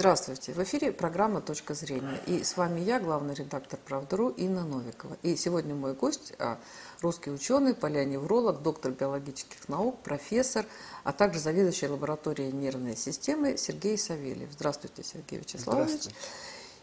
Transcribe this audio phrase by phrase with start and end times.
[0.00, 0.54] Здравствуйте.
[0.54, 2.18] В эфире программа «Точка зрения».
[2.26, 5.18] И с вами я, главный редактор «Правда.ру» Инна Новикова.
[5.22, 6.56] И сегодня мой гость а,–
[7.02, 10.64] русский ученый, полионевролог, доктор биологических наук, профессор,
[11.04, 14.48] а также заведующий лабораторией нервной системы Сергей Савельев.
[14.52, 15.88] Здравствуйте, Сергей Вячеславович.
[15.88, 16.16] Здравствуйте.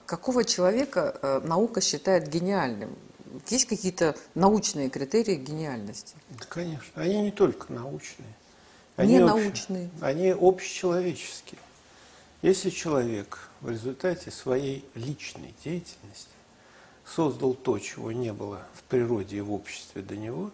[0.05, 2.95] Какого человека а, наука считает гениальным?
[3.47, 6.13] Есть какие-то научные критерии гениальности?
[6.29, 7.01] Да, конечно.
[7.01, 8.35] Они не только научные.
[8.95, 9.89] Они не общ- научные.
[10.01, 11.57] Они общечеловеческие.
[12.47, 16.29] Если человек в результате своей личной деятельности
[17.05, 20.51] создал то, чего не было в природе и в обществе до него,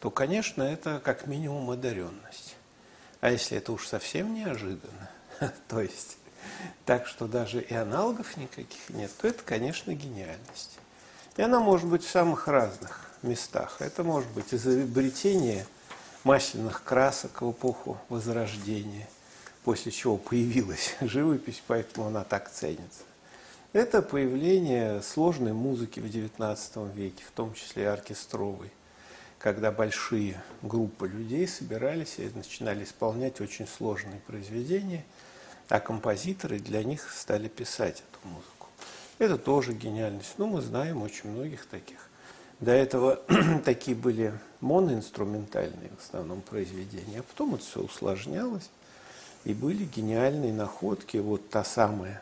[0.00, 2.56] то, конечно, это как минимум одаренность.
[3.20, 5.08] А если это уж совсем неожиданно,
[5.68, 6.18] то есть
[6.84, 10.76] так, что даже и аналогов никаких нет, то это, конечно, гениальность.
[11.36, 13.76] И она может быть в самых разных местах.
[13.78, 15.68] Это может быть изобретение
[16.24, 19.06] масляных красок в эпоху Возрождения,
[19.66, 23.02] после чего появилась живопись, поэтому она так ценится.
[23.72, 28.70] Это появление сложной музыки в XIX веке, в том числе и оркестровой,
[29.40, 35.04] когда большие группы людей собирались и начинали исполнять очень сложные произведения,
[35.68, 38.68] а композиторы для них стали писать эту музыку.
[39.18, 40.34] Это тоже гениальность.
[40.38, 42.08] Ну, мы знаем очень многих таких.
[42.60, 43.20] До этого
[43.64, 48.70] такие были моноинструментальные в основном произведения, а потом это все усложнялось,
[49.46, 51.18] и были гениальные находки.
[51.18, 52.20] Вот та самая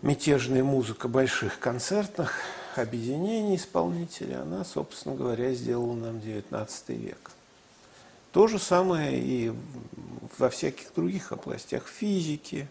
[0.00, 2.38] мятежная музыка больших концертных
[2.74, 7.30] объединений исполнителей, она, собственно говоря, сделала нам XIX век.
[8.32, 9.52] То же самое и
[10.38, 12.66] во всяких других областях физики,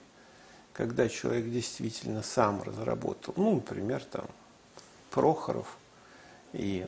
[0.73, 4.25] когда человек действительно сам разработал, ну, например, там
[5.11, 5.77] Прохоров
[6.51, 6.87] и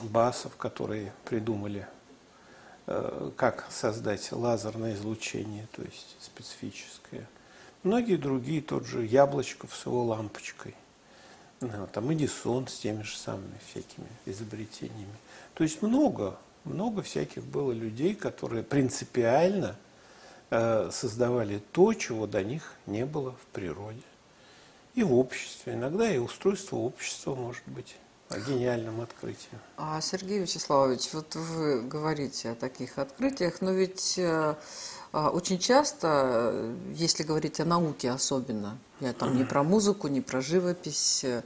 [0.00, 1.86] Басов, которые придумали,
[3.36, 7.26] как создать лазерное излучение, то есть специфическое.
[7.82, 10.74] Многие другие, тот же Яблочков с его лампочкой,
[11.60, 15.16] ну, там Эдисон с теми же самыми всякими изобретениями.
[15.54, 19.76] То есть много, много всяких было людей, которые принципиально
[20.50, 24.02] э, создавали то, чего до них не было в природе.
[24.94, 25.74] И в обществе.
[25.74, 27.96] Иногда и устройство общества может быть
[28.30, 29.58] гениальным открытием.
[29.76, 34.54] А, Сергей Вячеславович, вот вы говорите о таких открытиях, но ведь э,
[35.12, 40.20] а, очень часто, э, если говорить о науке особенно, я там не про музыку, не
[40.20, 41.42] про живопись, э,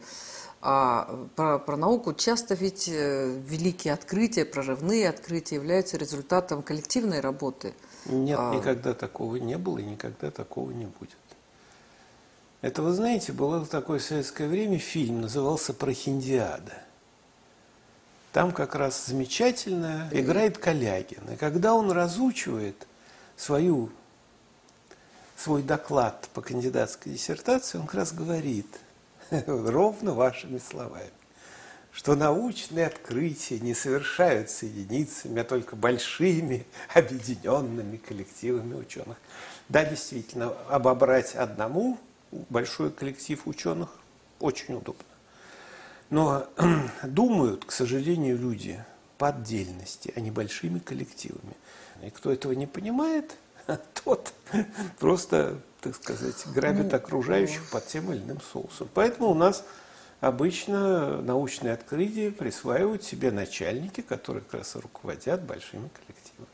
[0.63, 7.73] а про, про науку, часто ведь великие открытия, прорывные открытия являются результатом коллективной работы.
[8.05, 8.55] Нет, А.
[8.55, 11.17] никогда такого не было и никогда такого не будет.
[12.62, 16.75] Это, вы знаете, было такое в советское время фильм, назывался «Прохиндиада».
[18.32, 21.32] Там как раз замечательно играет Калягин.
[21.32, 22.87] И когда он разучивает
[23.37, 23.91] свою,
[25.37, 28.69] свой доклад по кандидатской диссертации, он как раз говорит,
[29.47, 31.10] ровно вашими словами,
[31.92, 39.16] что научные открытия не совершаются единицами, а только большими объединенными коллективами ученых.
[39.69, 41.98] Да, действительно, обобрать одному
[42.33, 43.89] большой коллектив ученых
[44.39, 45.05] очень удобно.
[46.11, 46.47] Но
[47.05, 48.85] думают, к сожалению, люди
[49.19, 51.55] по отдельности, а не большими коллективами.
[52.03, 53.37] И кто этого не понимает,
[54.05, 54.33] тот
[54.99, 58.89] просто, так сказать, грабит окружающих под тем или иным соусом.
[58.95, 59.65] Поэтому у нас
[60.21, 66.49] обычно научные открытия присваивают себе начальники, которые как раз руководят большими коллективами.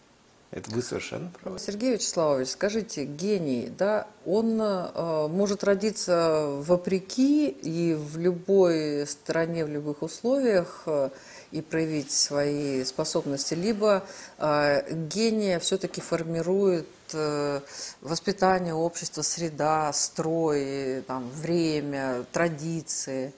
[0.53, 1.59] Это вы совершенно правы.
[1.59, 9.69] Сергей Вячеславович, скажите, гений, да, он э, может родиться вопреки и в любой стране, в
[9.69, 11.11] любых условиях э,
[11.51, 14.05] и проявить свои способности, либо
[14.39, 17.61] э, гения все-таки формирует э,
[18.01, 23.33] воспитание общества, среда, строй, там, время, традиции.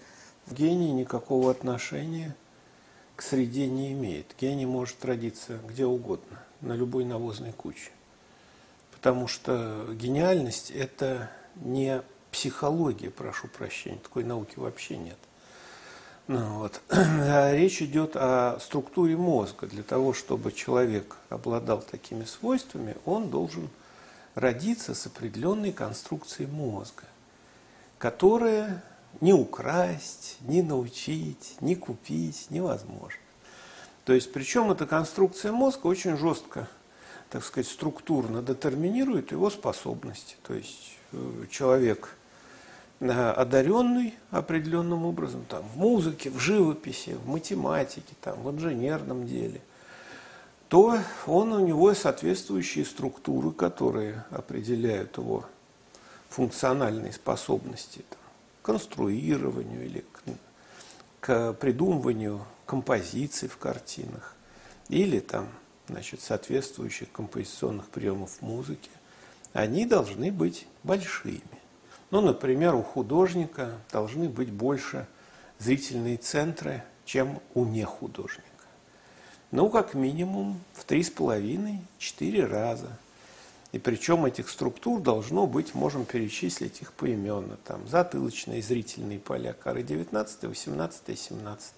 [0.51, 2.37] Гений никакого отношения
[3.17, 4.27] к среде не имеет.
[4.41, 7.91] Гений может родиться где угодно, на любой навозной куче.
[8.93, 15.19] Потому что гениальность– это не психология, прошу прощения, такой науки вообще нет.
[16.27, 16.81] Ну, вот.
[16.91, 19.67] А речь идет о структуре мозга.
[19.67, 23.71] Для того, чтобы человек обладал такими свойствами, он должен
[24.35, 27.05] родиться с определенной конструкцией мозга,
[27.99, 28.85] которая
[29.21, 33.21] не украсть, не научить, не купить невозможно.
[34.09, 36.67] То есть, причем эта конструкция мозга очень жестко,
[37.29, 40.37] так сказать, структурно детерминирует его способности.
[40.45, 42.17] То есть, э, человек
[43.01, 49.61] э, одаренный определенным образом там, в музыке, в живописи, в математике, там, в инженерном деле,
[50.71, 55.45] то он, у него соответствующие структуры, которые определяют его
[56.31, 58.21] функциональные способности там,
[58.63, 60.23] к конструированию или к,
[61.21, 64.35] к придумыванию композиций в картинах
[64.89, 65.49] или там,
[65.89, 68.91] значит, соответствующих композиционных приемов музыки,
[69.53, 71.43] они должны быть большими.
[72.11, 75.07] Ну, например, у художника должны быть больше
[75.59, 78.45] зрительные центры, чем у нехудожника.
[79.51, 82.89] Ну, как минимум в три с половиной, четыре раза.
[83.73, 87.59] И причем этих структур должно быть, можем перечислить их поименно.
[87.65, 91.73] Там затылочные зрительные поля коры 19, 18 и 17.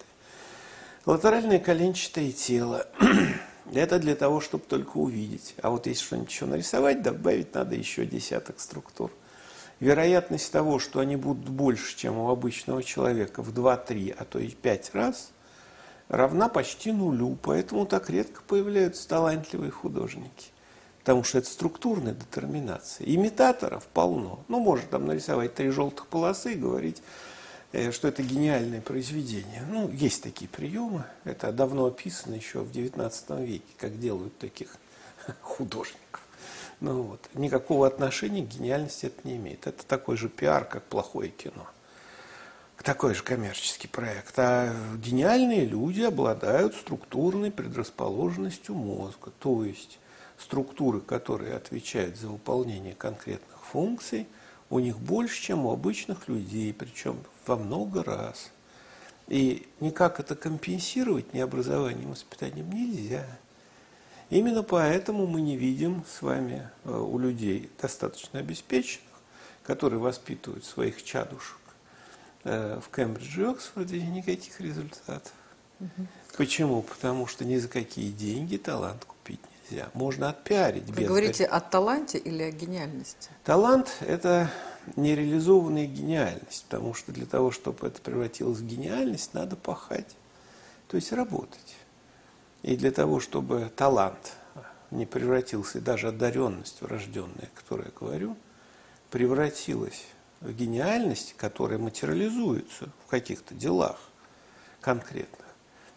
[1.05, 2.87] Латеральное коленчатое тело.
[3.73, 5.55] Это для того, чтобы только увидеть.
[5.61, 9.11] А вот если что-нибудь еще нарисовать, добавить надо еще десяток структур.
[9.81, 14.49] Вероятность того, что они будут больше, чем у обычного человека в 2-3, а то и
[14.49, 15.31] 5 раз,
[16.07, 17.37] равна почти нулю.
[17.41, 20.51] Поэтому так редко появляются талантливые художники.
[21.01, 23.07] Потому что это структурная детерминация.
[23.07, 24.43] Имитаторов полно.
[24.47, 27.01] Ну, можно там нарисовать три желтых полосы и говорить,
[27.71, 29.63] э, что это гениальное произведение.
[29.69, 31.05] Ну, есть такие приемы.
[31.23, 34.75] Это давно описано еще в XIX веке, как делают таких
[35.41, 36.21] художников.
[36.81, 39.67] Ну вот, никакого отношения к гениальности это не имеет.
[39.67, 41.67] Это такой же пиар, как плохое кино.
[42.77, 44.33] Такой же коммерческий проект.
[44.37, 49.31] А гениальные люди обладают структурной предрасположенностью мозга.
[49.39, 49.99] То есть
[50.41, 54.27] структуры, которые отвечают за выполнение конкретных функций,
[54.69, 58.51] у них больше, чем у обычных людей, причем во много раз.
[59.27, 63.25] И никак это компенсировать ни образованием, ни воспитанием нельзя.
[64.29, 69.09] Именно поэтому мы не видим с вами э, у людей достаточно обеспеченных,
[69.63, 71.59] которые воспитывают своих чадушек
[72.45, 75.33] э, в Кембридже и Оксфорде, никаких результатов.
[75.81, 76.07] Угу.
[76.37, 76.81] Почему?
[76.81, 79.05] Потому что ни за какие деньги талант
[79.71, 79.89] нельзя.
[79.93, 80.89] Можно отпиарить.
[80.89, 83.29] Вы говорите о таланте или о гениальности?
[83.43, 84.51] Талант– это
[84.95, 90.15] нереализованная гениальность, потому что для того, чтобы это превратилось в гениальность, надо пахать,
[90.87, 91.75] то есть работать.
[92.63, 94.33] И для того, чтобы талант
[94.91, 98.35] не превратился, и даже одаренность врожденная, о которой я говорю,
[99.09, 100.05] превратилась
[100.41, 103.99] в гениальность, которая материализуется в каких-то делах
[104.79, 105.40] конкретных,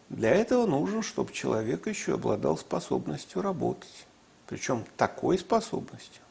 [0.08, 4.06] для этого нужно, чтобы человек еще обладал способностью работать.
[4.46, 6.22] Причем такой способностью,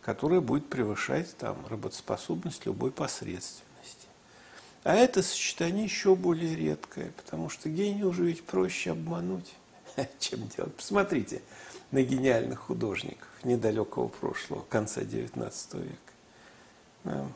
[0.00, 4.08] которая будет превышать там, работоспособность любой посредственности.
[4.84, 9.54] А это сочетание еще более редкое, потому что гений уже ведь проще обмануть.
[10.18, 10.74] чем делать.
[10.74, 11.42] Посмотрите
[11.90, 15.52] на гениальных художников недалекого прошлого, конца XIX
[17.04, 17.28] века.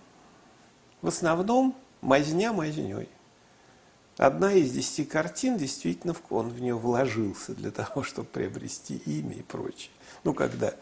[1.00, 3.09] В основном мазня мазней.
[4.19, 9.43] Одна из десяти картин, действительно, он в нее вложился для того, чтобы приобрести имя и
[9.43, 9.91] прочее.
[10.25, 10.75] Ну, когда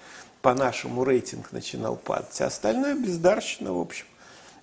[0.43, 2.41] по-нашему рейтинг начинал падать.
[2.41, 4.07] А остальное бездарщина, в общем,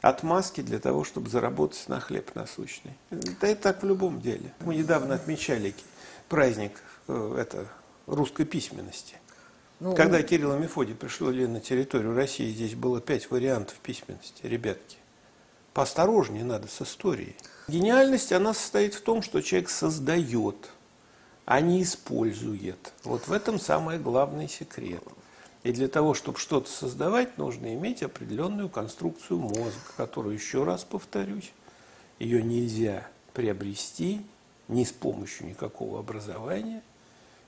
[0.02, 2.94] отмазки для того, чтобы заработать на хлеб насущный.
[3.10, 4.54] Это, это так в любом деле.
[4.62, 5.74] Мы недавно отмечали
[6.30, 7.68] праздник Э, это,
[8.06, 9.16] русской письменности.
[9.80, 14.98] Ну, Когда Кирилл и Мефодий пришли на территорию России, здесь было пять вариантов письменности, ребятки.
[15.78, 17.36] Поосторожнее надо с историей.
[17.68, 20.72] Гениальность, она состоит в том, что человек создает,
[21.46, 22.94] а не использует.
[23.04, 25.04] Вот в этом самый главный секрет.
[25.62, 31.54] И для того, чтобы что-то создавать, нужно иметь определенную конструкцию мозга, которую, еще раз повторюсь,
[32.18, 34.26] ее нельзя приобрести
[34.68, 36.82] ни с помощью никакого образования–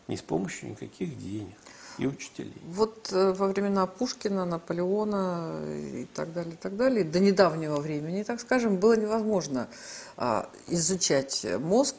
[0.10, 1.56] не с помощью никаких денег
[2.00, 2.54] и учителей.
[2.66, 5.62] Вот э, во времена Пушкина, Наполеона
[5.94, 9.68] и так далее, и так далее, до недавнего времени, так скажем, было невозможно
[10.18, 11.96] а, изучать мозг,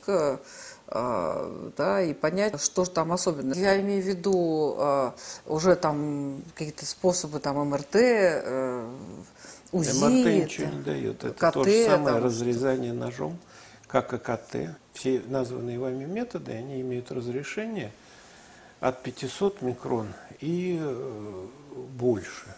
[0.92, 3.54] а, да, и понять, что же там особенно.
[3.54, 5.14] Я имею в виду а,
[5.46, 8.88] уже там какие-то способы там МРТ, э,
[9.70, 10.04] УЗИ.
[10.04, 11.24] МРТ ничего не дает.
[11.24, 13.38] Это КТ, то же самое там, разрезание ножом,
[13.86, 14.76] как и КТ.
[14.92, 17.92] Все названные вами методы, они имеют разрешение
[18.80, 20.08] от 500 микрон
[20.40, 21.46] и э,
[21.94, 22.54] больше.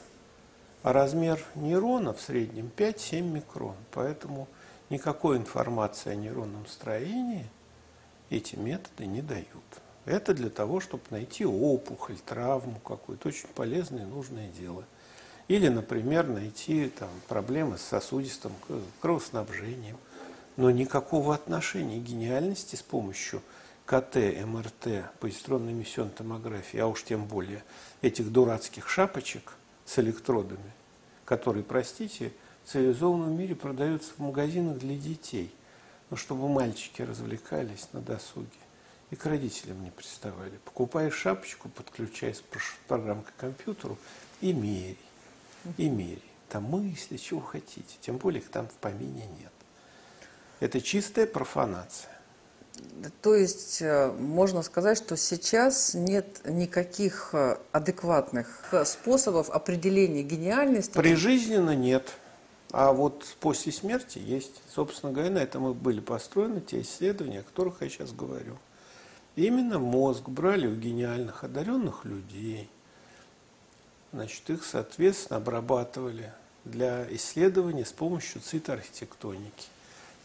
[0.82, 3.76] А размер нейрона в среднем 5-7 микрон.
[3.92, 4.48] Поэтому
[4.90, 7.46] никакой информации о нейронном строении
[8.30, 9.46] эти методы не дают.
[10.04, 13.28] Это для того, чтобы найти опухоль, травму какую-то.
[13.28, 14.84] Очень полезное и нужное дело.
[15.48, 18.52] Или, например, найти там, проблемы с сосудистым
[19.00, 19.98] кровоснабжением.
[20.56, 23.42] Но никакого отношения гениальности с помощью
[23.86, 27.64] КТ, МРТ, позитронной эмиссионной томографии, а уж тем более
[28.00, 30.72] этих дурацких шапочек с электродами,
[31.24, 32.32] которые, простите,
[32.64, 35.52] в цивилизованном мире продаются в магазинах для детей,
[36.10, 38.48] ну, чтобы мальчики развлекались на досуге
[39.10, 40.58] и к родителям не приставали.
[40.64, 42.42] Покупаешь шапочку, подключаясь
[42.88, 43.98] программой к компьютеру
[44.40, 44.96] и меряй,
[45.76, 46.22] и меряй.
[46.48, 47.96] там мысли, чего хотите.
[48.00, 49.52] Тем более их там в помине нет.
[50.60, 52.11] Это чистая профанация.
[53.20, 60.96] То есть э, можно сказать, что сейчас нет никаких э, адекватных э, способов определения гениальности.
[60.96, 62.14] Прижизненно нет.
[62.70, 64.62] А вот после смерти есть.
[64.68, 68.56] Собственно говоря, на этом и были построены те исследования, о которых я сейчас говорю.
[69.36, 72.68] Именно мозг брали у гениальных, одаренных людей.
[74.12, 76.32] Значит, их, соответственно, обрабатывали
[76.64, 79.68] для исследования с помощью цитоархитектоники.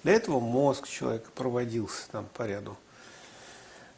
[0.04, 2.78] Для этого мозг человека проводился там по ряду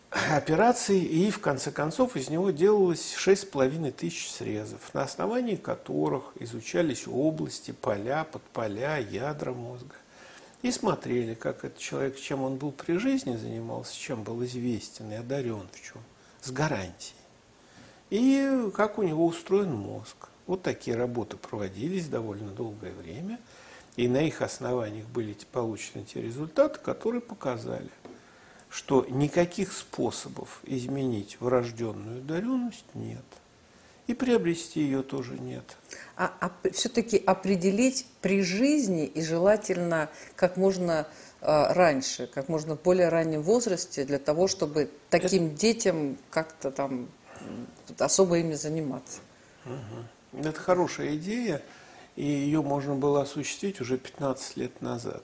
[0.10, 7.08] операций, и в конце концов из него делалось 6,5 тысяч срезов, на основании которых изучались
[7.08, 9.96] области, поля, подполя, ядра мозга.
[10.62, 15.16] И смотрели, как этот человек, чем он был при жизни занимался, чем был известен и
[15.16, 16.02] одарен в чем,
[16.42, 17.16] с гарантией.
[18.10, 20.16] И как у него устроен мозг.
[20.48, 23.40] Вот такие работы проводились довольно долгое время–
[24.00, 27.90] и на их основаниях были получены те результаты, которые показали,
[28.70, 33.26] что никаких способов изменить врожденную одаренность нет.
[34.08, 35.76] И приобрести ее тоже нет.
[36.16, 41.06] А, а все-таки определить при жизни и желательно как можно
[41.42, 45.56] э, раньше, как можно в более раннем возрасте, для того, чтобы таким Это...
[45.56, 47.10] детям как-то там
[47.98, 49.20] особо ими заниматься.
[49.66, 50.40] Угу.
[50.48, 51.62] Это хорошая идея.
[52.20, 55.24] И ее можно было осуществить уже 15 лет назад,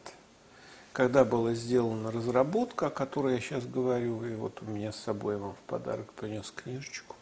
[0.94, 5.34] когда была сделана разработка, о которой я сейчас говорю, и вот у меня с собой
[5.34, 7.18] я вам в подарок принес книжечку,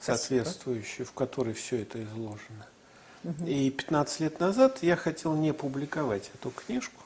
[0.00, 2.66] соответствующую, в которой все это изложено.
[3.46, 7.02] И 15 лет назад я хотел не публиковать эту книжку,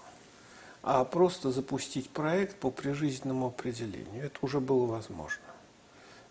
[0.85, 4.27] а просто запустить проект по прижизненному определению.
[4.27, 5.43] Это уже было возможно.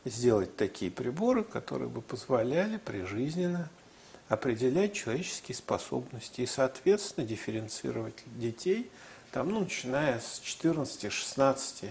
[0.06, 3.70] Сделать такие приборы, которые бы позволяли прижизненно
[4.30, 8.90] определять человеческие способности и, соответственно, дифференцировать детей,
[9.32, 11.90] там, ну, начиная с 14-16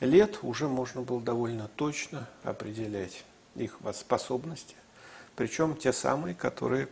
[0.00, 3.24] лет уже можно было довольно точно определять
[3.54, 4.74] их способности,
[5.36, 6.88] причем те самые, которые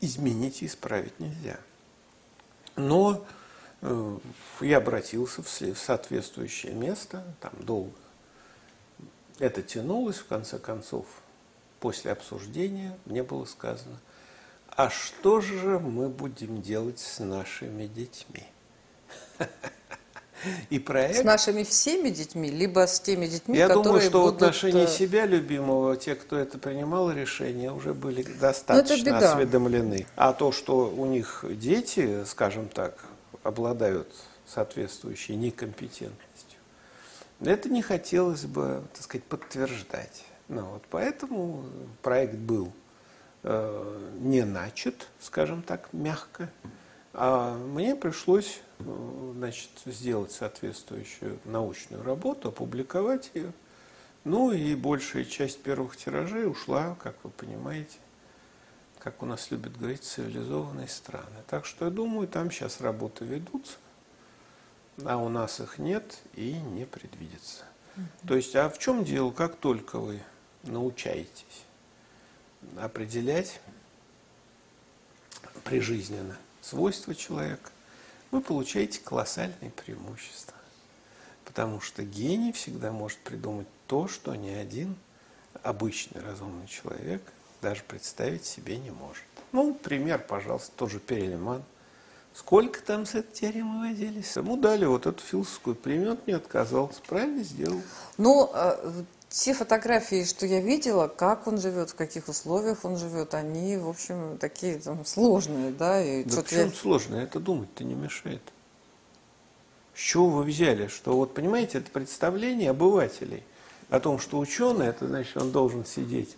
[0.00, 1.58] изменить и исправить нельзя.
[2.76, 3.24] Но
[3.80, 4.18] э,
[4.60, 7.94] я обратился в соответствующее место, там долго
[9.38, 11.06] это тянулось, в конце концов,
[11.84, 14.00] после обсуждения мне было сказано,
[14.70, 18.46] а что же мы будем делать с нашими детьми?
[20.70, 21.18] И проект...
[21.18, 24.40] С нашими всеми детьми, либо с теми детьми, Я которые думаю, что будут...
[24.40, 30.06] в отношении э, себя любимого, те, кто это принимал решение, уже были достаточно осведомлены.
[30.16, 33.04] А то, что у них дети, скажем так,
[33.42, 34.08] обладают
[34.46, 36.58] соответствующей некомпетентностью,
[37.40, 40.24] это не хотелось бы, так сказать, подтверждать.
[40.48, 41.64] Ну, вот поэтому
[42.02, 42.72] проект был
[43.42, 46.50] э, не начат, скажем так, мягко,
[47.14, 53.52] а мне пришлось э, значит, сделать соответствующую научную работу, опубликовать ее.
[54.24, 57.98] Ну и большая часть первых тиражей ушла, как вы понимаете,
[58.98, 61.42] как у нас любят говорить, цивилизованные страны.
[61.46, 63.76] Так что я думаю, там сейчас работы ведутся,
[65.04, 67.64] а у нас их нет и не предвидится.
[68.26, 70.20] То есть, а в чем дело, как только вы
[70.66, 71.64] научаетесь
[72.76, 73.60] определять
[75.64, 77.70] прижизненно свойства человека,
[78.30, 80.54] вы получаете колоссальные преимущества.
[81.44, 84.96] Потому что гений всегда может придумать то, что ни один
[85.62, 87.22] обычный разумный человек
[87.62, 89.22] даже представить себе не может.
[89.52, 91.62] Ну, пример, пожалуйста, тоже Перельман.
[92.34, 94.34] Сколько там с этой теоремой возились?
[94.36, 97.80] Ему дали вот эту философскую премию, не отказался, правильно сделал.
[98.18, 99.04] Ну, а,
[99.34, 103.88] те фотографии, что я видела, как он живет, в каких условиях он живет, они, в
[103.88, 106.02] общем, такие там, сложные, да.
[106.02, 106.70] И да почему я...
[106.70, 107.24] сложные?
[107.24, 108.42] Это думать-то не мешает.
[109.94, 110.86] С чего вы взяли?
[110.86, 113.42] Что вот, понимаете, это представление обывателей
[113.90, 116.36] о том, что ученый, это значит, он должен сидеть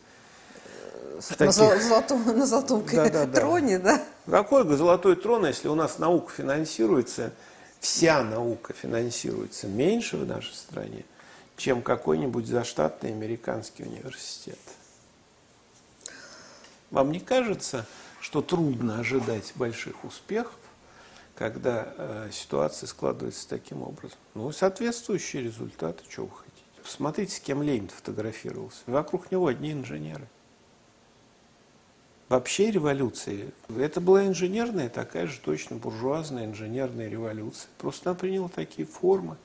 [1.20, 1.58] в таких...
[1.58, 4.02] на, золотом, на золотом да, да, троне, да?
[4.26, 7.32] Какой золотой трон, если у нас наука финансируется,
[7.80, 11.04] вся наука финансируется меньше в нашей стране,
[11.56, 14.58] чем какой-нибудь заштатный американский университет.
[16.90, 17.86] Вам не кажется,
[18.20, 20.56] что трудно ожидать больших успехов,
[21.34, 24.18] когда э, ситуация складывается таким образом?
[24.34, 26.56] Ну, соответствующие результаты, что вы хотите.
[26.82, 28.82] Посмотрите, с кем Ленин фотографировался.
[28.86, 30.28] Вокруг него одни инженеры.
[32.28, 37.68] Вообще революции, это была инженерная, такая же точно буржуазная инженерная революция.
[37.78, 39.36] Просто она приняла такие формы.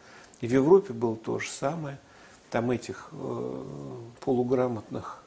[0.42, 2.00] И в Европе было то же самое.
[2.50, 3.64] Там этих э,
[4.20, 5.22] полуграмотных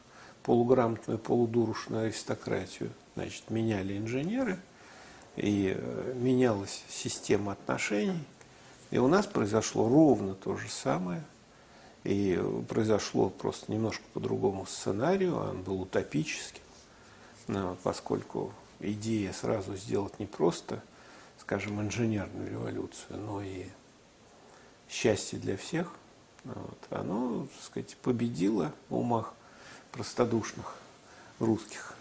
[0.44, 4.59] полуграмотную, полудурушную аристократию, значит, меняли инженеры,
[5.37, 8.23] и э, менялась система отношений.
[8.90, 11.25] И у нас произошло ровно то же самое.
[12.04, 16.61] И произошло просто немножко по другому сценарию, он был утопическим,
[17.83, 20.83] поскольку идея сразу сделать не просто,
[21.38, 23.64] скажем, инженерную революцию, но и
[24.94, 25.88] счастье для всех,
[26.44, 29.34] вот, оно, так сказать, победило в умах
[29.90, 30.76] простодушных
[31.40, 31.94] русских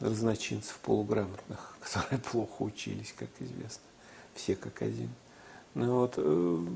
[0.00, 3.82] разночинцев полуграмотных, которые плохо учились, как известно,
[4.34, 5.08] все как один.
[5.74, 6.66] Ну, вот, э,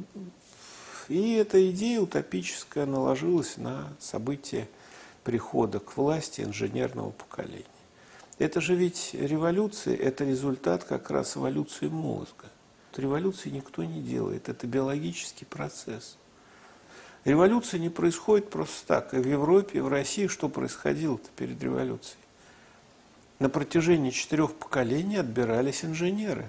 [1.08, 4.66] и эта идея утопическая наложилась на события
[5.22, 7.64] прихода к власти инженерного поколения.
[8.38, 12.46] Это же ведь революция, это результат как раз эволюции мозга.
[12.98, 16.16] Революции никто не делает, это биологический процесс.
[17.24, 19.12] Революция не происходит просто так.
[19.12, 22.18] И в Европе, и в России что происходило-то перед революцией?
[23.38, 26.48] На протяжении четырех поколений отбирались инженеры.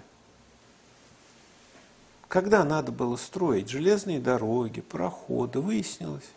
[2.27, 6.29] Когда надо было строить железные дороги, пароходы, выяснилось,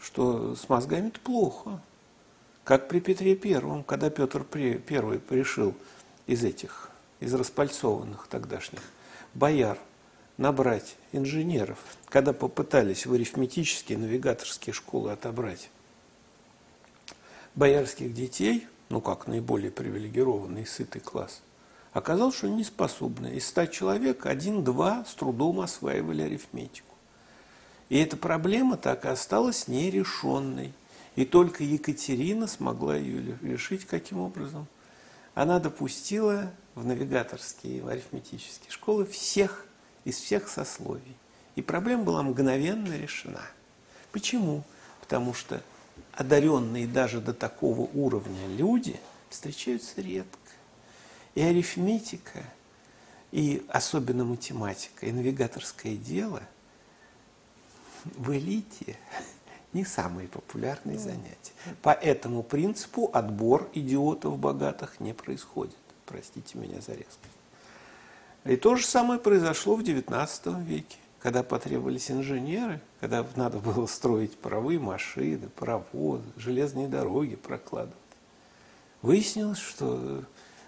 [0.00, 1.80] что с мозгами-то плохо.
[2.62, 5.74] Как при Петре Первом, когда Петр Первый пришел
[6.26, 6.90] из этих,
[7.20, 8.82] из распальцованных тогдашних
[9.36, 9.78] бояр
[10.38, 11.78] набрать инженеров,
[12.08, 15.70] когда попытались в арифметические навигаторские школы отобрать
[17.54, 21.42] боярских детей, ну как наиболее привилегированный сытый класс,
[21.92, 23.28] оказалось, что не способны.
[23.28, 26.94] Из ста человек один-два с трудом осваивали арифметику.
[27.88, 30.72] И эта проблема так и осталась нерешенной.
[31.14, 34.66] И только Екатерина смогла ее решить каким образом?
[35.36, 39.66] Она допустила в навигаторские, в арифметические школы всех,
[40.04, 41.14] из всех сословий.
[41.56, 43.42] И проблема была мгновенно решена.
[44.12, 44.64] Почему?
[45.02, 45.62] Потому что
[46.12, 50.38] одаренные даже до такого уровня люди встречаются редко.
[51.34, 52.42] И арифметика,
[53.30, 56.42] и особенно математика, и навигаторское дело
[58.04, 58.96] в элите
[59.72, 61.52] не самые популярные занятия.
[61.82, 65.76] По этому принципу отбор идиотов богатых не происходит.
[66.06, 67.20] Простите меня за резкость.
[68.44, 74.38] И то же самое произошло в XIX веке, когда потребовались инженеры, когда надо было строить
[74.38, 77.96] паровые машины, паровозы, железные дороги прокладывать.
[79.02, 80.22] Выяснилось, что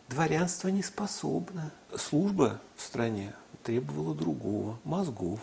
[0.09, 1.71] дворянство не способно.
[1.97, 3.33] Служба в стране
[3.63, 5.41] требовала другого, мозгов.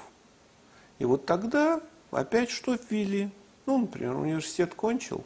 [1.00, 3.32] И вот тогда опять что ввели?
[3.66, 5.24] Ну, например, университет кончил,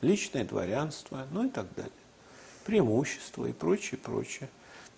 [0.00, 1.92] личное дворянство, ну и так далее.
[2.64, 4.48] Преимущества и прочее, прочее.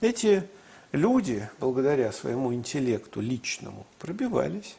[0.00, 0.48] Эти
[0.92, 4.76] люди, благодаря своему интеллекту личному, пробивались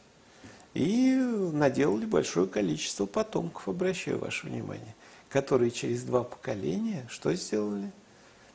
[0.74, 1.14] и
[1.52, 4.94] наделали большое количество потомков, обращаю ваше внимание,
[5.28, 7.90] которые через два поколения что сделали?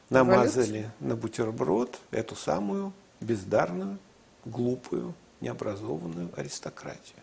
[0.09, 3.99] Намазали на бутерброд эту самую бездарную,
[4.43, 7.17] глупую, необразованную аристократию.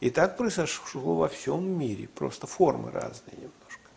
[0.00, 3.90] И так произошло во всем мире, просто формы разные немножко.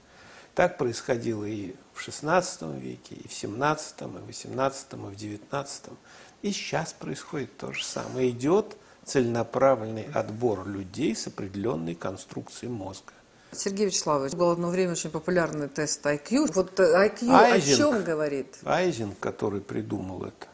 [0.56, 5.94] Так происходило и в XVI веке, и в XVII, и в XVIII, и в XIX.
[6.42, 8.30] И сейчас происходит то же самое.
[8.30, 13.14] Идет целенаправленный отбор людей с определенной конструкцией мозга.
[13.52, 16.52] Сергей Вячеславович, был одно время очень популярный тест IQ.
[16.54, 18.58] Вот IQ Айзинг, о чем говорит?
[18.64, 20.48] Айзинг, который придумал это,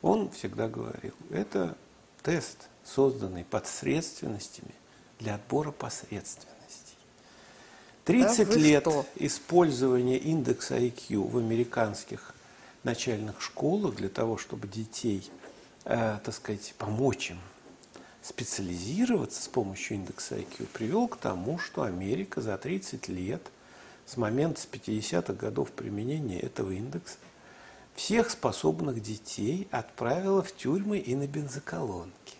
[0.00, 1.76] он всегда говорил, это
[2.22, 4.74] тест– созданный подсредственностями
[5.18, 6.96] для отбора посредственностей.
[8.04, 9.06] 30 да лет что?
[9.16, 12.34] использования индекса IQ в американских
[12.82, 15.30] начальных школах для того, чтобы детей,
[15.84, 17.38] э, так сказать, помочь им
[18.22, 23.42] специализироваться с помощью индекса IQ, привел к тому, что Америка за 30 лет
[24.06, 27.18] с момента с 50-х годов применения этого индекса
[27.94, 32.36] всех способных детей отправила в тюрьмы и на бензоколонки.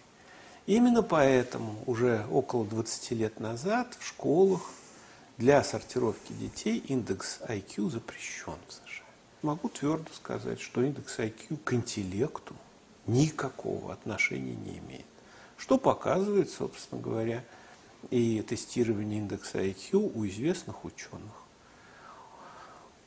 [0.66, 4.62] Именно поэтому уже около 20 лет назад в школах
[5.36, 9.04] для сортировки детей индекс IQ запрещен в США.
[9.42, 12.54] Могу твердо сказать, что индекс IQ к интеллекту
[13.08, 15.06] никакого отношения не имеет.
[15.56, 17.42] Что показывает, собственно говоря,
[18.10, 21.32] и тестирование индекса IQ у известных ученых.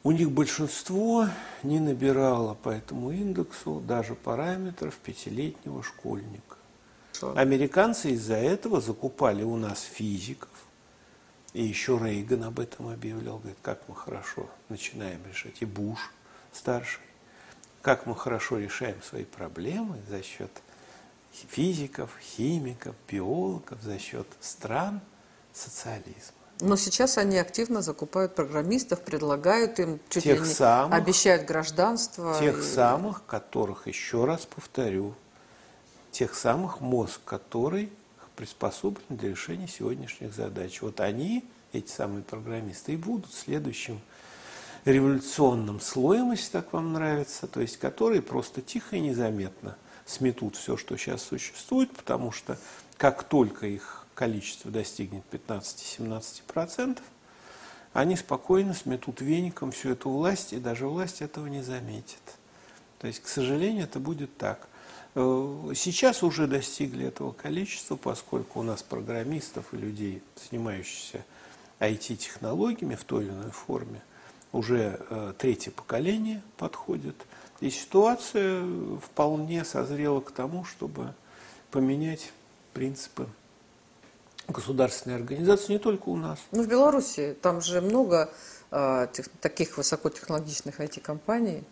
[0.04, 1.28] У них большинство
[1.64, 6.55] не набирало по этому индексу даже параметров пятилетнего школьника.
[7.36, 10.50] Американцы из-за этого закупали у нас физиков.
[11.54, 13.38] И еще Рейган об этом объявлял.
[13.38, 15.62] Говорит, как мы хорошо начинаем решать.
[15.62, 16.12] И Буш
[16.52, 17.02] старший.
[17.82, 20.52] Как мы хорошо решаем свои проблемы за счет
[21.32, 25.02] физиков, химиков, биологов, за счет стран
[25.54, 26.34] социализма.
[26.62, 32.38] Но сейчас они активно закупают программистов, предлагают им, чуть Тех ли не самых- обещают гражданство.
[32.40, 35.14] Тех и- самых, которых, еще раз повторю,
[36.16, 37.92] тех самых мозг, который
[38.38, 40.82] приспособлен для решения сегодняшних задач.
[40.82, 44.00] Вот они, эти самые программисты, и будут следующим
[44.86, 49.76] революционным слоем, если так вам нравится, то есть которые просто тихо и незаметно
[50.06, 52.58] сметут все, что сейчас существует, потому что
[52.96, 56.98] как только их количество достигнет 15-17%,
[57.92, 62.38] они спокойно сметут веником всю эту власть, и даже власть этого не заметит.
[63.00, 64.70] То есть, к сожалению, это будет так.
[65.16, 71.26] Э, Сейчас уже достигли этого количества, поскольку у нас программистов и людей, занимающихся
[71.80, 74.02] IT-технологиями в той или иной форме,
[74.52, 77.16] уже э, третье поколение подходит.
[77.62, 78.64] И ситуация
[79.00, 81.14] вполне созрела к тому, чтобы
[81.72, 82.32] поменять
[82.74, 83.28] принципы
[84.48, 86.40] государственной организации не только у нас.
[86.52, 88.30] Ну, в Беларуси там же много
[88.72, 91.64] а, тех- таких высокотехнологичных IT-компаний.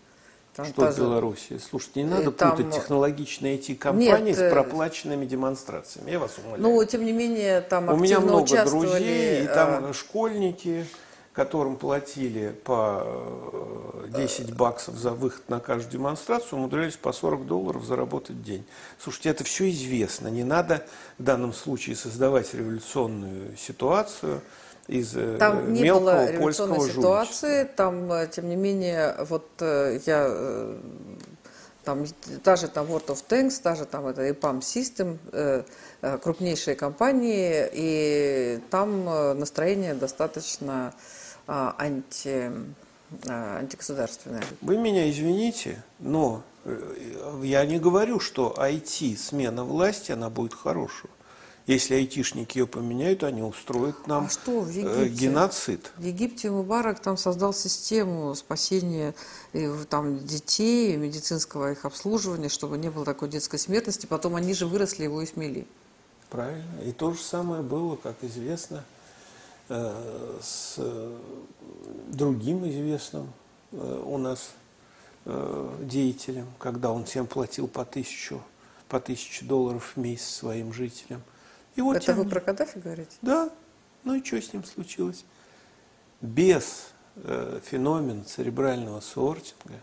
[0.56, 1.58] Там Что та в Беларуси?
[1.58, 6.12] Слушайте, не надо Э, там- путать технологичные IT-компании Нет, с э, проплаченными демонстрациями.
[6.12, 6.62] Я вас умоляю.
[6.62, 8.88] Ну, тем не менее, там У меня много участвовали...
[8.88, 10.86] друзей, и а, там школьники,
[11.34, 17.84] которым платили по э, 10 баксов за выход на каждую демонстрацию, умудрялись по 40 долларов
[17.84, 18.64] заработать день.
[19.00, 20.28] Слушайте, это все известно.
[20.28, 20.86] Не надо
[21.18, 24.42] в данном случае создавать революционную ситуацию
[24.88, 29.48] из э, Там не мелкого было революционной польского ситуации, там, э, тем не менее, вот
[29.60, 30.76] э, я,
[31.86, 32.06] там,
[32.44, 35.18] та же там World of Tanks, та же там это EPAM System,
[36.20, 39.06] крупнейшие компании, и там
[39.38, 40.94] настроение достаточно
[41.46, 42.52] а, анти,
[43.28, 44.44] антигосударственное.
[44.62, 46.42] Вы меня извините, но
[47.42, 51.12] я не говорю, что IT, смена власти, она будет хорошая.
[51.66, 55.28] Если айтишники ее поменяют, они устроят нам А что в э, Египте?
[55.28, 55.92] геноцид.
[55.96, 59.16] В Египте Мубарак там создал систему спасения
[59.54, 64.06] э, там, детей, медицинского их обслуживания, чтобы не было такой детской смертности.
[64.08, 65.66] Потом они же выросли, его и смели.
[66.30, 66.82] Правильно.
[66.84, 68.84] И то же самое было, как известно,
[69.70, 70.80] э, с
[72.10, 73.32] другим известным
[73.72, 74.52] у нас
[75.80, 78.44] деятелем, когда он всем платил по тысячу,
[78.90, 81.24] по тысяче долларов в месяц своим жителям.
[81.76, 83.16] И вот Это вы про Каддафи говорите?
[83.22, 83.50] Да.
[84.04, 85.26] Ну и что с ним случилось?
[86.22, 89.80] Без э, феномена церебрального сортинга,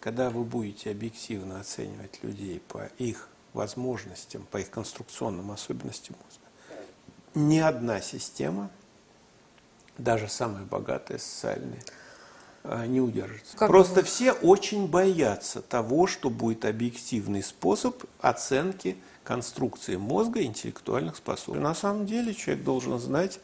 [0.00, 6.46] когда вы будете объективно оценивать людей по их возможностям, по их конструкционным особенностям мозга,
[7.34, 8.70] ни одна система,
[9.98, 11.82] даже самая богатая социальная,
[12.64, 13.56] не удержится.
[13.56, 20.44] Как Просто вы- все очень боятся того, что будет объективный способ оценки конструкции мозга и
[20.44, 21.62] интеллектуальных способностей.
[21.62, 23.40] На самом деле человек должен знать,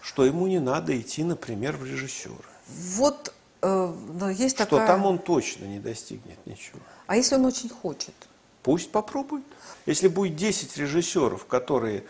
[0.00, 2.34] что ему не надо идти, например, в режиссера.
[2.68, 4.86] Вот, э, но есть Что такая...
[4.86, 6.78] там он точно не достигнет ничего.
[7.06, 8.14] А если он очень хочет?
[8.62, 9.44] Пусть попробует.
[9.86, 12.04] Если будет 10 режиссеров, которые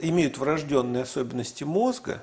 [0.00, 2.22] имеют врожденные особенности мозга,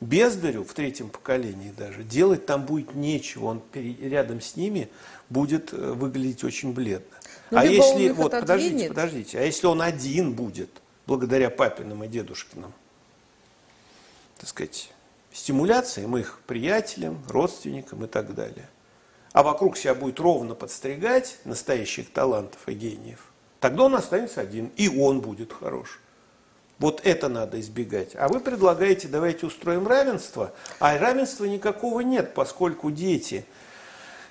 [0.00, 3.46] бездарю в третьем поколении даже, делать там будет нечего.
[3.46, 4.88] Он рядом с ними
[5.28, 7.16] будет э, выглядеть очень бледно.
[7.50, 10.70] Ну, а если, вот, подождите, подождите, а если он один будет,
[11.06, 12.72] благодаря папиным и дедушкиным,
[14.38, 14.92] так сказать,
[15.32, 18.68] стимуляциям их приятелям, родственникам и так далее,
[19.32, 24.88] а вокруг себя будет ровно подстригать настоящих талантов и гениев, тогда он останется один, и
[24.88, 26.00] он будет хорош.
[26.80, 28.16] Вот это надо избегать.
[28.16, 33.44] А вы предлагаете, давайте устроим равенство, а равенства никакого нет, поскольку дети,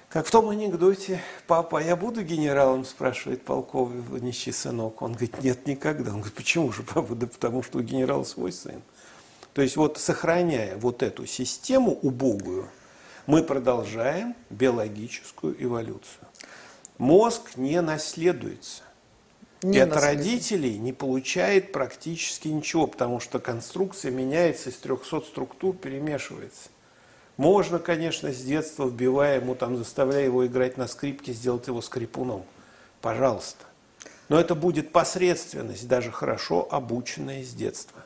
[0.09, 5.03] как в том анекдоте, папа, а я буду генералом, спрашивает полковничий сынок.
[5.03, 6.09] Он говорит, нет, никогда.
[6.09, 7.13] Он говорит, почему же, папа?
[7.13, 8.81] Да потому что у генерала свой сын.
[9.53, 12.67] То есть вот сохраняя вот эту систему убогую,
[13.27, 16.27] мы продолжаем биологическую эволюцию.
[16.97, 18.81] Мозг не наследуется.
[19.61, 25.75] Не и от родителей не получает практически ничего, потому что конструкция меняется, из 300 структур
[25.75, 26.69] перемешивается.
[27.35, 32.43] Можно, конечно, с детства, вбивая ему, там, заставляя его играть на скрипке, сделать его скрипуном.
[33.01, 33.65] Пожалуйста.
[34.29, 38.03] Но это будет посредственность, даже хорошо обученная с детства.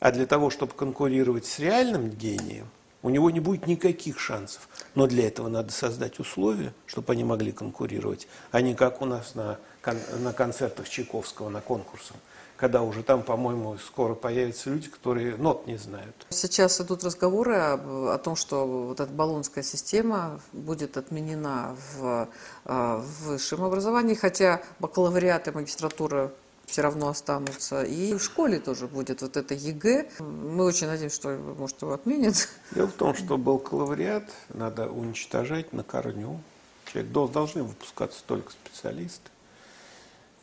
[0.00, 2.68] А для того, чтобы конкурировать с реальным гением,
[3.02, 4.68] у него не будет никаких шансов.
[4.94, 9.34] Но для этого надо создать условия, чтобы они могли конкурировать, а не как у нас
[9.34, 12.16] на, кон- на концертах Чайковского, на конкурсах,
[12.56, 16.26] когда уже там, по-моему, скоро появятся люди, которые нот не знают.
[16.30, 22.28] Сейчас идут разговоры об- о том, что вот эта баллонская система будет отменена в,
[22.64, 26.32] а, в высшем образовании, хотя бакалавриат и магистратура
[26.66, 27.84] все равно останутся.
[27.84, 30.08] И в школе тоже будет вот это ЕГЭ.
[30.18, 32.48] Мы очень надеемся, что, может, его отменят.
[32.72, 36.40] Дело в том, что бакалавриат надо уничтожать на корню.
[36.86, 39.30] Человек должны выпускаться только специалисты.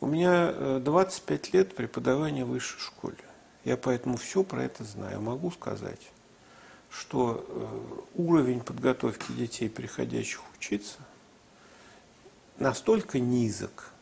[0.04, 3.16] У меня 25 э, лет преподавания в высшей школе.
[3.64, 5.18] Я поэтому все про это знаю.
[5.22, 6.10] Могу сказать,
[6.90, 10.98] что э, уровень подготовки детей, приходящих учиться,
[12.58, 13.92] настолько низок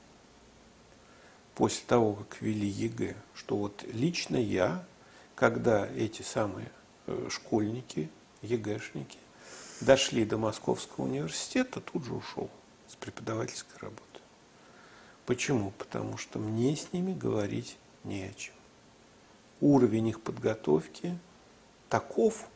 [1.55, 4.85] после того, как ввели ЕГЭ, что вот лично я,
[5.37, 6.73] когда эти самые
[7.07, 8.11] э, школьники,
[8.43, 9.19] ЕГЭшники,
[9.81, 12.51] дошли до Московского университета, тут же ушел
[12.89, 14.12] с преподавательской работы.
[15.27, 15.73] Почему?
[15.79, 18.55] Потому что мне с ними говорить не о чем.
[19.61, 21.17] Уровень их подготовки
[21.89, 22.49] таков,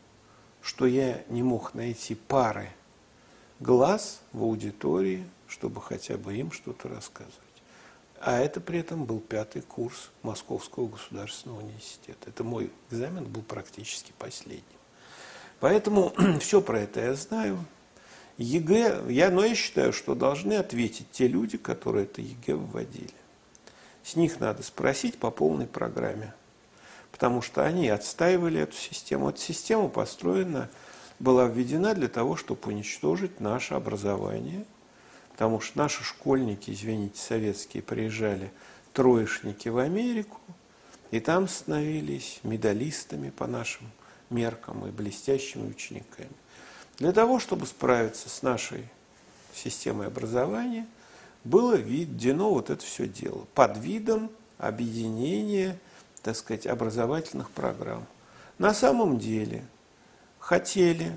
[0.61, 2.69] что я не мог найти пары
[3.59, 7.37] глаз в аудитории, чтобы хотя бы им что-то рассказывать.
[8.19, 12.29] А это при этом был пятый курс Московского государственного университета.
[12.29, 14.63] Это мой экзамен был практически последним.
[15.59, 17.63] Поэтому все про это я знаю.
[18.37, 23.09] ЕГЭ, я, но я считаю, что должны ответить те люди, которые это ЕГЭ вводили.
[24.03, 26.33] С них надо спросить по полной программе,
[27.11, 29.29] потому что они отстаивали эту систему.
[29.29, 30.69] Эта система построена,
[31.19, 34.65] была введена для того, чтобы уничтожить наше образование,
[35.31, 38.51] потому что наши школьники, извините, советские, приезжали
[38.93, 40.39] троечники в Америку,
[41.11, 43.89] и там становились медалистами по нашим
[44.29, 46.29] меркам и блестящими учениками.
[46.97, 48.87] Для того, чтобы справиться с нашей
[49.53, 50.87] системой образования,
[51.43, 55.79] было введено вот это все дело под видом объединения,
[56.23, 58.05] так сказать, образовательных программ.
[58.57, 59.63] На самом деле
[60.39, 61.15] хотели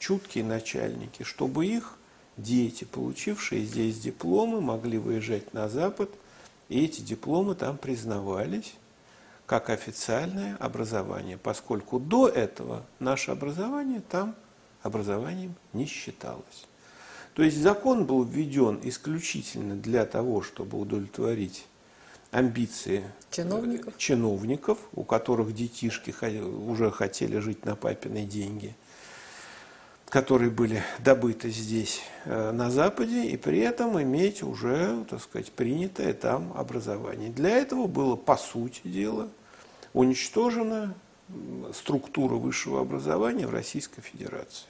[0.00, 1.96] чуткие начальники, чтобы их
[2.36, 6.10] дети, получившие здесь дипломы, могли выезжать на Запад,
[6.68, 8.74] и эти дипломы там признавались
[9.46, 14.34] как официальное образование, поскольку до этого наше образование там–
[14.82, 16.66] образованием не считалось.
[17.34, 21.66] То есть закон был введен исключительно для того, чтобы удовлетворить
[22.30, 28.74] амбиции чиновников, чиновников у которых детишки уже хотели жить на папиной деньги,
[30.08, 36.12] которые были добыты здесь, э, на Западе, и при этом иметь уже, так сказать, принятое
[36.12, 37.30] там образование.
[37.30, 39.28] Для этого было, по сути дела,
[39.92, 40.94] уничтожена
[41.72, 44.66] структура высшего образования в Российской Федерации.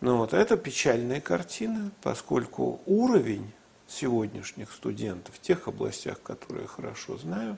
[0.00, 3.50] Ну вот, это печальная картина, поскольку уровень
[3.88, 7.56] сегодняшних студентов в тех областях, которые я хорошо знаю,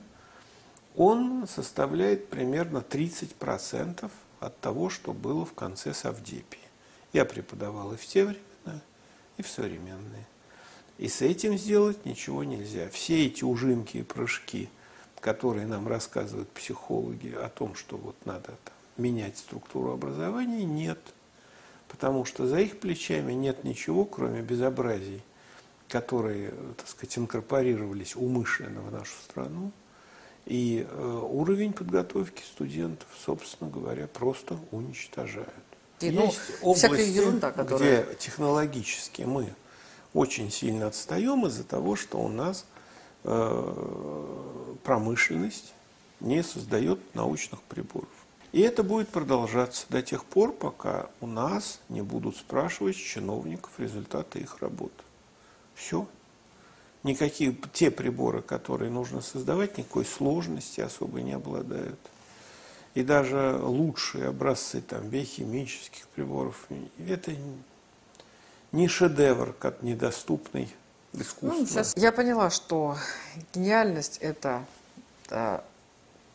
[0.95, 6.59] он составляет примерно 30% от того, что было в конце Савдепии.
[7.11, 8.81] Я преподавал и в те времена,
[9.37, 10.25] и в современные.
[10.97, 12.89] И с этим сделать ничего нельзя.
[12.89, 14.69] Все эти ужинки и прыжки,
[15.19, 20.99] которые нам рассказывают психологи о том, что вот надо там, менять структуру образования, нет–
[21.89, 25.21] потому что за их плечами нет ничего, кроме безобразий,
[25.89, 29.71] которые, так сказать, инкорпорировались умышленно в нашу страну.
[30.45, 35.49] И э, уровень подготовки студентов, собственно говоря, просто уничтожают.
[35.99, 38.03] И, ну, Есть области, ерунда, которая...
[38.03, 39.53] где технологически мы
[40.13, 42.65] очень сильно отстаем из-за того, что у нас
[43.25, 45.73] э, промышленность
[46.19, 48.09] не создает научных приборов.
[48.51, 54.39] И это будет продолжаться до тех пор, пока у нас не будут спрашивать чиновников результаты
[54.39, 55.03] их работы.
[55.75, 56.07] Все.
[57.03, 61.99] Никакие те приборы, которые нужно создавать, никакой сложности особо не обладают.
[62.95, 66.67] И даже лучшие образцы там, биохимических приборов,
[67.07, 67.33] это
[68.71, 70.73] не шедевр, как недоступный
[71.13, 71.61] искусству.
[71.61, 72.97] Ну, сейчас я поняла, что
[73.53, 74.65] гениальность это,
[75.25, 75.63] это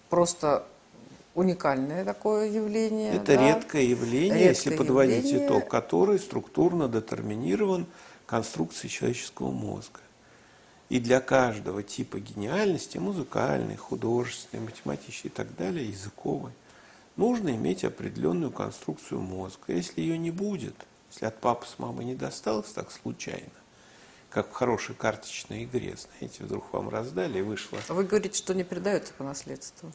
[0.09, 0.65] просто
[1.35, 3.15] уникальное такое явление.
[3.15, 3.49] Это да?
[3.49, 5.47] редкое явление, редкое если подводить явление.
[5.47, 7.87] итог, который структурно детерминирован
[8.27, 10.01] конструкцией человеческого мозга.
[10.89, 16.53] И для каждого типа гениальности, музыкальной, художественной, математической и так далее, языковой,
[17.17, 19.61] нужно иметь определенную конструкцию мозга.
[19.69, 20.75] Если ее не будет,
[21.11, 23.51] если от папы с мамой не досталось так случайно,
[24.31, 27.79] как в хорошей карточной игре, знаете, вдруг вам раздали и вышло.
[27.89, 29.93] А вы говорите, что не передается по наследству.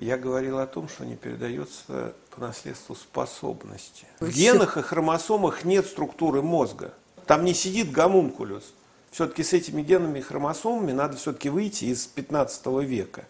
[0.00, 4.06] Я говорил о том, что не передается по наследству способности.
[4.18, 6.94] В генах и хромосомах нет структуры мозга.
[7.26, 8.72] Там не сидит гомункулюс.
[9.10, 13.26] Все-таки с этими генами и хромосомами надо все-таки выйти из 15 века.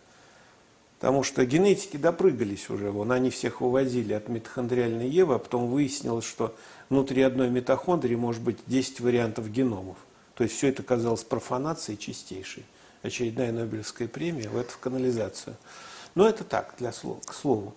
[1.01, 2.93] Потому что генетики допрыгались уже.
[2.93, 6.55] Вон они всех выводили от митохондриальной Евы, а потом выяснилось, что
[6.89, 9.97] внутри одной митохондрии может быть 10 вариантов геномов.
[10.37, 12.65] То есть все это казалось профанацией чистейшей.
[13.03, 15.57] очередная Нобелевская премия в эту в канализацию.
[16.15, 17.75] Но это так, для слова, к слову.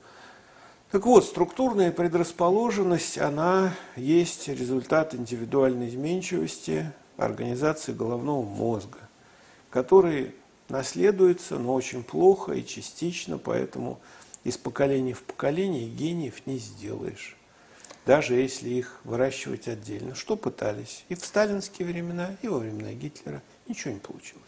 [0.92, 9.00] Так вот, структурная предрасположенность, она есть результат индивидуальной изменчивости организации головного мозга,
[9.70, 10.36] который
[10.70, 14.00] наследуется, но очень плохо и частично, поэтому
[14.44, 17.38] из поколения в поколение гениев не сделаешь
[18.06, 20.16] даже если их выращивать отдельно.
[20.16, 21.06] Что пытались?
[21.10, 23.42] И в сталинские времена, и во времена Гитлера.
[23.68, 24.44] Ничего не получилось.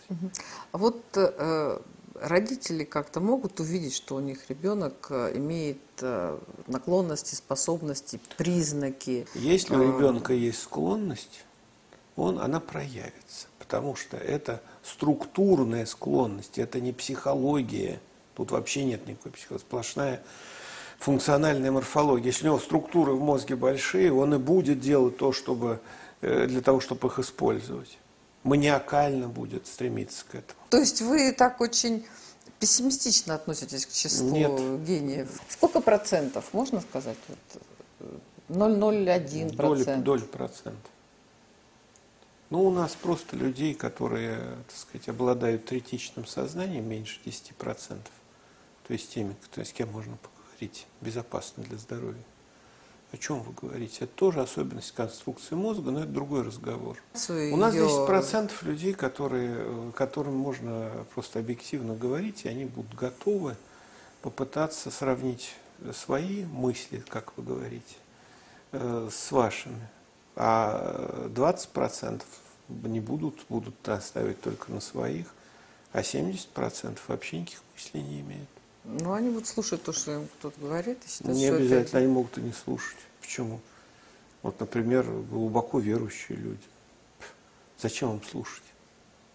[0.73, 1.79] Вот э,
[2.21, 9.27] родители как-то могут увидеть, что у них ребенок э, имеет э, наклонности, способности, признаки.
[9.35, 11.45] Если у э, ребенка есть склонность,
[12.15, 13.47] он, она проявится.
[13.59, 17.99] Потому что это структурная склонность, это не психология.
[18.35, 20.23] Тут вообще нет никакой психологии, сплошная
[20.99, 22.27] функциональная морфология.
[22.27, 25.79] Если у него структуры в мозге большие, он и будет делать то, чтобы,
[26.21, 27.97] э, для того, чтобы их использовать.
[28.45, 30.59] Маниакально будет стремиться к этому.
[30.69, 32.05] То есть вы так очень
[32.59, 34.85] пессимистично относитесь к числу Нет.
[34.85, 35.41] гениев?
[35.49, 37.17] Сколько процентов, можно сказать?
[37.27, 38.11] Вот,
[38.47, 40.03] 0,01 доли, процент.
[40.03, 40.89] доли процента.
[42.49, 47.97] Ну, у нас просто людей, которые, так сказать, обладают третичным сознанием, меньше 10%.
[48.87, 52.23] То есть теми, кто, с кем можно поговорить говорить безопасно для здоровья.
[53.15, 54.03] О чем вы говорите?
[54.03, 56.97] Это тоже особенность конструкции мозга, но это другой разговор.
[57.29, 57.53] Ее...
[57.53, 63.55] У нас 10% людей, которые, которым можно просто объективно говорить, и они будут готовы
[64.21, 65.55] попытаться сравнить
[65.93, 67.95] свои мысли, как вы говорите,
[68.73, 69.87] э, с вашими.
[70.35, 72.21] А 20%
[72.67, 75.33] не будут, будут наставить только на своих,
[75.93, 78.49] а 70% вообще никаких мыслей не имеют.
[78.87, 80.99] Ну, они будут слушать то, что им кто-то говорит.
[81.05, 81.97] И считать, не обязательно, это...
[81.97, 82.97] они могут и не слушать.
[83.19, 83.59] Почему?
[84.43, 86.61] Вот, например, глубоко верующие люди.
[87.79, 88.63] Зачем им слушать?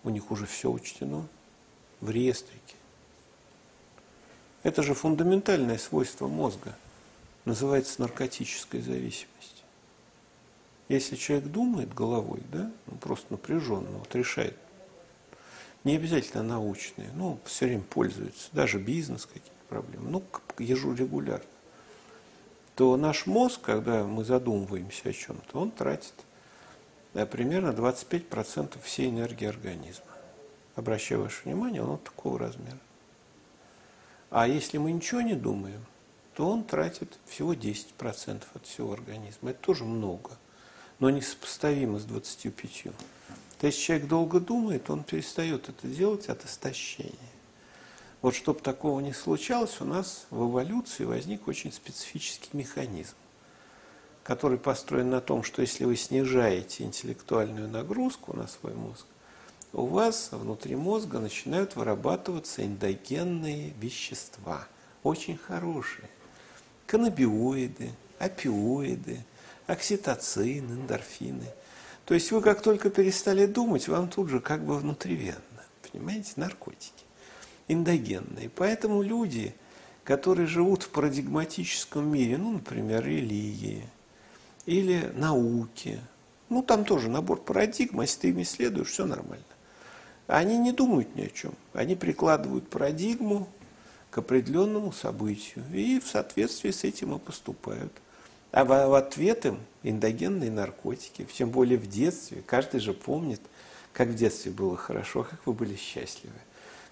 [0.05, 1.27] У них уже все учтено
[2.01, 2.77] в реестрике.
[4.63, 6.77] Это же фундаментальное свойство мозга.
[7.45, 9.65] Называется наркотической зависимость.
[10.89, 14.57] Если человек думает головой, да, ну, просто напряженно, вот решает
[15.85, 20.23] не обязательно научные, ну, все время пользуются, даже бизнес какие-то проблемы, ну,
[20.59, 21.45] ежерегулярно,
[22.77, 26.15] то наш мозг, когда мы задумываемся о чем-то, он тратит
[27.15, 30.05] да, примерно 25% всей энергии организма.
[30.77, 32.79] Обращаю ваше внимание, он вот такого размера.
[34.31, 35.85] А если мы ничего не думаем,
[36.35, 39.51] то он тратит всего 10% от всего организма.
[39.51, 40.31] Это тоже много,
[41.01, 42.93] но не сопоставимо с 25%.
[43.61, 47.13] То есть человек долго думает, он перестает это делать от истощения.
[48.23, 53.15] Вот чтобы такого не случалось, у нас в эволюции возник очень специфический механизм,
[54.23, 59.05] который построен на том, что если вы снижаете интеллектуальную нагрузку на свой мозг,
[59.75, 64.67] у вас внутри мозга начинают вырабатываться эндогенные вещества,
[65.03, 66.09] очень хорошие.
[66.87, 69.23] Каннабиоиды, опиоиды,
[69.67, 71.45] окситоцин, эндорфины–
[72.05, 77.05] то есть вы как только перестали думать, вам тут же как бы внутривенно, понимаете, наркотики,
[77.69, 78.51] эндогенные.
[78.51, 79.55] Поэтому люди,
[80.05, 83.85] которые живут в парадигматическом мире, ну, например, религии
[84.67, 86.01] или науки,
[86.49, 89.45] ну, там тоже набор парадигм, если ты ими следуешь, все нормально.
[90.27, 91.55] Они не думают ни о чем.
[91.73, 93.49] Они прикладывают парадигму
[94.11, 97.93] к определенному событию и в соответствии с этим и поступают.
[98.53, 102.43] А в ответ им эндогенные наркотики, тем более в детстве.
[102.45, 103.41] Каждый же помнит,
[103.93, 106.35] как в детстве было хорошо, как вы были счастливы.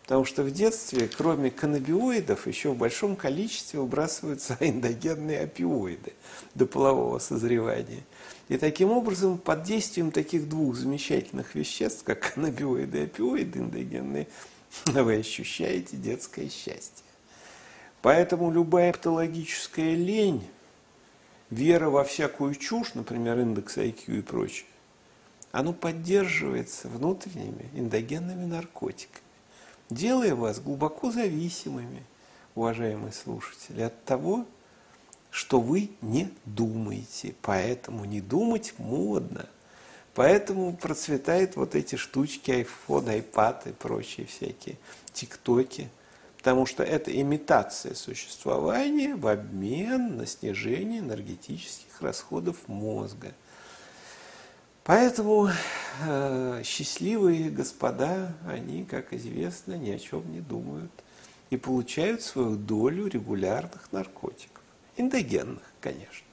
[0.09, 6.15] Потому что в детстве, кроме каннабиоидов, еще в большом количестве выбрасываются эндогенные опиоиды
[6.55, 8.05] до полового созревания.
[8.49, 14.29] И таким образом, под действием таких двух замечательных веществ, как каннабиоиды и опиоиды эндогенные,
[14.87, 17.05] вы ощущаете детское счастье.
[18.01, 20.43] Поэтому любая патологическая лень
[21.51, 24.67] вера во всякую чушь, например, индекс IQ и прочее,
[25.53, 29.25] оно поддерживается внутренними эндогенными наркотиками,
[29.91, 32.03] делая вас глубоко зависимыми,
[32.55, 34.47] уважаемые слушатели, от того,
[35.31, 37.35] что вы не думаете.
[37.43, 39.47] Поэтому не думать модно.
[40.15, 44.77] Поэтому процветают вот эти штучки, iPhone, iPad и прочие всякие,
[45.13, 45.89] тиктоки–
[46.49, 53.35] потому что это имитация существования в обмен на снижение энергетических расходов мозга.
[54.83, 55.51] Поэтому
[56.07, 60.91] э, счастливые господа, они, как известно, ни о чем не думают
[61.51, 64.63] и получают свою долю регулярных наркотиков.
[64.97, 66.27] Эндогенных, конечно.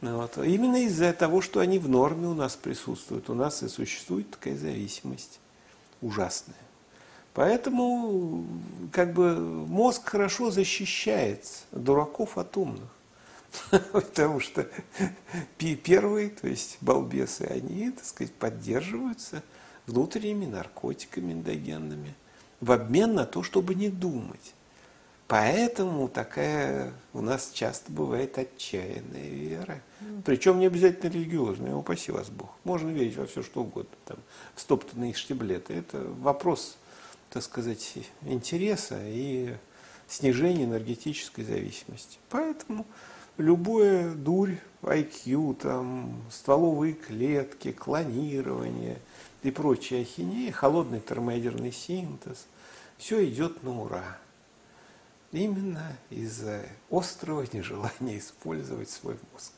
[0.00, 0.38] Ну, вот.
[0.38, 4.56] Именно из-за того, что они в норме у нас присутствуют, у нас и существует такая
[4.56, 5.40] зависимость
[6.00, 6.54] ужасная.
[7.34, 8.46] Поэтому
[8.94, 12.88] как бы мозг хорошо защищается дураков от умных.
[13.92, 14.68] Потому что
[15.58, 19.42] первые, то есть балбесы, они, так сказать, поддерживаются
[19.88, 22.14] внутренними наркотиками эндогенными
[22.60, 24.54] в обмен на то, чтобы не думать.
[25.26, 29.82] Поэтому такая у нас часто бывает отчаянная вера.
[30.24, 32.50] Причем не обязательно религиозная, упаси вас Бог.
[32.62, 34.18] Можно верить во все, что угодно, там,
[34.54, 35.74] в стоптанные штиблеты.
[35.74, 36.76] Это вопрос,
[37.34, 39.56] так сказать, интереса и
[40.06, 42.18] снижения энергетической зависимости.
[42.30, 42.86] Поэтому
[43.38, 49.00] любое дурь, IQ, там, стволовые клетки, клонирование
[49.42, 52.46] и прочие ахинеи, холодный термоядерный синтез,
[52.98, 54.16] все идет на ура.
[55.32, 59.54] Именно из-за острого нежелания использовать свой мозг.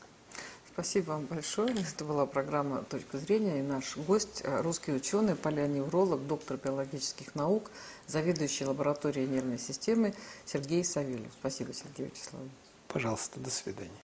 [0.77, 1.73] Спасибо вам большое.
[1.73, 7.71] Это была программа «Точка зрения» и наш гость, э, русский ученый, палеоневролог, доктор биологических наук,
[8.05, 10.13] заведующий лабораторией нервной системы
[10.45, 11.31] Сергей Савельев.
[11.39, 12.51] Спасибо, Сергей Вячеславович.
[12.89, 14.06] Пожалуйста, до свидания.